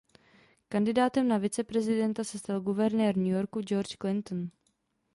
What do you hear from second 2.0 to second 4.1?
se stal guvernér New Yorku George